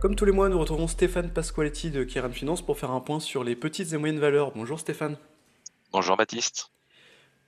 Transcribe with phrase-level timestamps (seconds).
[0.00, 3.20] Comme tous les mois, nous retrouvons Stéphane Pasqualetti de Kieran Finance pour faire un point
[3.20, 4.50] sur les petites et moyennes valeurs.
[4.52, 5.18] Bonjour Stéphane.
[5.92, 6.70] Bonjour Baptiste.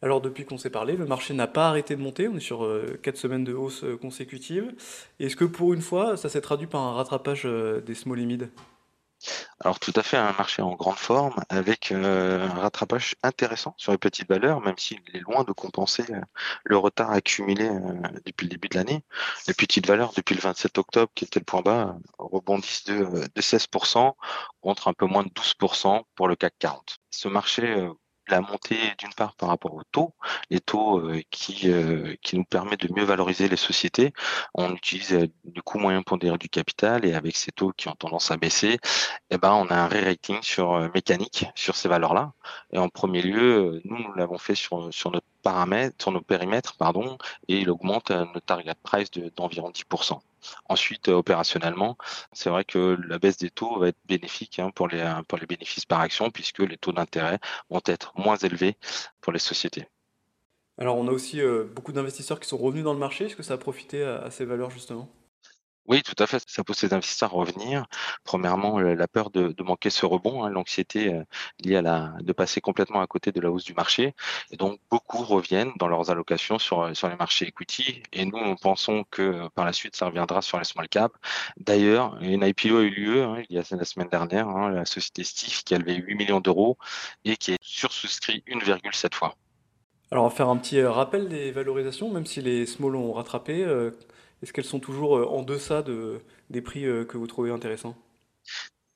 [0.00, 2.60] Alors depuis qu'on s'est parlé, le marché n'a pas arrêté de monter, on est sur
[3.02, 4.72] 4 euh, semaines de hausse euh, consécutive.
[5.18, 8.26] Est-ce que pour une fois, ça s'est traduit par un rattrapage euh, des small et
[8.26, 8.48] mid?
[9.66, 13.98] Alors tout à fait un marché en grande forme avec un rattrapage intéressant sur les
[13.98, 16.04] petites valeurs, même s'il est loin de compenser
[16.62, 17.68] le retard accumulé
[18.24, 19.02] depuis le début de l'année.
[19.48, 23.42] Les petites valeurs depuis le 27 octobre, qui était le point bas, rebondissent de, de
[23.42, 24.12] 16%
[24.60, 26.98] contre un peu moins de 12% pour le CAC 40.
[27.10, 27.88] Ce marché
[28.28, 30.14] la montée d'une part par rapport aux taux,
[30.50, 34.12] les taux euh, qui, euh, qui nous permettent de mieux valoriser les sociétés.
[34.54, 37.94] On utilise euh, du coût moyen pondéré du capital et avec ces taux qui ont
[37.94, 38.78] tendance à baisser,
[39.30, 42.32] eh ben, on a un re-rating sur mécanique sur ces valeurs-là.
[42.72, 45.12] Et en premier lieu, nous, nous l'avons fait sur, sur
[45.98, 50.18] sur nos périmètres, pardon, et il augmente notre target price d'environ 10%.
[50.68, 51.96] Ensuite, opérationnellement,
[52.32, 55.46] c'est vrai que la baisse des taux va être bénéfique hein, pour, les, pour les
[55.46, 57.38] bénéfices par action, puisque les taux d'intérêt
[57.70, 58.76] vont être moins élevés
[59.20, 59.88] pour les sociétés.
[60.78, 63.26] Alors, on a aussi euh, beaucoup d'investisseurs qui sont revenus dans le marché.
[63.26, 65.08] Est-ce que ça a profité à ces valeurs, justement?
[65.88, 66.42] Oui, tout à fait.
[66.48, 67.86] Ça pousse les investisseurs à revenir.
[68.24, 71.24] Premièrement, la peur de, manquer ce rebond, hein, l'anxiété euh,
[71.64, 74.14] liée à la de passer complètement à côté de la hausse du marché.
[74.50, 78.02] Et donc, beaucoup reviennent dans leurs allocations sur, euh, les marchés equity.
[78.12, 81.12] Et nous, nous pensons que euh, par la suite, ça reviendra sur les small cap.
[81.56, 84.84] D'ailleurs, une IPO a eu lieu hein, il y a la semaine dernière, hein, la
[84.84, 86.78] société Stif qui a levé 8 millions d'euros
[87.24, 89.36] et qui est sursouscrit 1,7 fois.
[90.10, 93.64] Alors, on va faire un petit rappel des valorisations, même si les small ont rattrapé.
[94.42, 96.20] Est-ce qu'elles sont toujours euh, en deçà de,
[96.50, 97.96] des prix euh, que vous trouvez intéressants?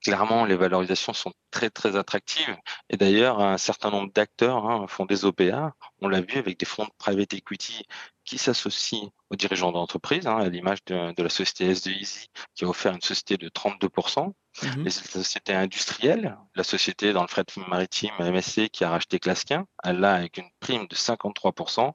[0.02, 2.56] Clairement, les valorisations sont très très attractives.
[2.88, 5.74] Et d'ailleurs, un certain nombre d'acteurs hein, font des OPA.
[6.00, 7.84] On l'a vu avec des fonds de private equity
[8.30, 12.68] qui s'associent aux dirigeants d'entreprise, hein, à l'image de, de, la société S2Easy qui a
[12.68, 14.32] offert une société de 32%.
[14.62, 19.64] Mmh les sociétés industrielles, la société dans le fret maritime MSC qui a racheté Clasquin,
[19.84, 21.92] elle l'a avec une prime de 53%,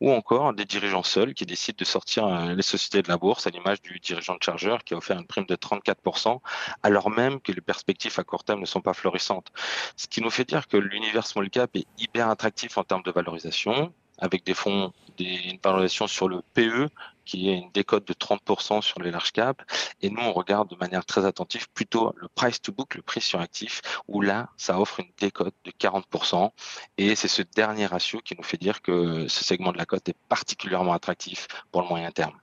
[0.00, 3.46] ou encore des dirigeants seuls qui décident de sortir euh, les sociétés de la bourse,
[3.46, 6.40] à l'image du dirigeant de Charger qui a offert une prime de 34%,
[6.82, 9.50] alors même que les perspectives à court terme ne sont pas florissantes.
[9.96, 13.12] Ce qui nous fait dire que l'univers small cap est hyper attractif en termes de
[13.12, 16.88] valorisation, avec des fonds, des, une valorisation sur le PE
[17.24, 19.62] qui est une décote de 30% sur les large cap.
[20.02, 23.20] Et nous, on regarde de manière très attentive plutôt le price to book, le prix
[23.20, 26.50] sur actif, où là, ça offre une décote de 40%.
[26.98, 30.08] Et c'est ce dernier ratio qui nous fait dire que ce segment de la cote
[30.08, 32.34] est particulièrement attractif pour le moyen terme.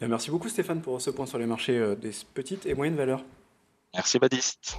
[0.00, 3.24] Merci beaucoup Stéphane pour ce point sur les marchés euh, des petites et moyennes valeurs.
[3.94, 4.78] Merci Baptiste.